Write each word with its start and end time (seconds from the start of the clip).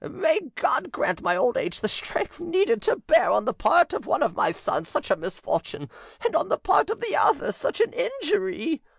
"May 0.03 0.39
God 0.55 0.91
grant 0.91 1.21
my 1.21 1.35
old 1.35 1.57
age 1.57 1.79
the 1.81 1.87
strength 1.87 2.39
needed 2.39 2.81
to 2.81 2.95
bear 2.95 3.29
on 3.29 3.45
the 3.45 3.53
part 3.53 3.93
of 3.93 4.07
one 4.07 4.23
of 4.23 4.35
my 4.35 4.49
sons 4.49 4.89
such 4.89 5.11
a 5.11 5.15
misfortune, 5.15 5.91
and 6.25 6.35
on 6.35 6.49
the 6.49 6.57
part 6.57 6.89
of 6.89 7.01
the 7.01 7.15
other 7.15 7.51
such 7.51 7.79
an 7.79 7.93
injury!" 7.93 8.81